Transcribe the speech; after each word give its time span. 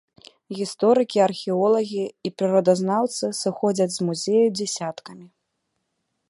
Гісторыкі, 0.59 1.19
археолагі 1.25 2.03
і 2.29 2.31
прыродазнаўцы 2.43 3.25
сыходзяць 3.41 3.91
з 3.97 4.07
музею 4.09 4.43
дзясяткамі. 4.57 5.25